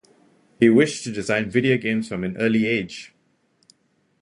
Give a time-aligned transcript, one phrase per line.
[0.59, 3.13] He wished to design video games from an early age.